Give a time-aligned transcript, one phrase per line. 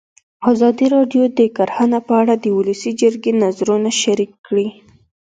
[0.51, 4.67] ازادي راډیو د کرهنه په اړه د ولسي جرګې نظرونه شریک کړي.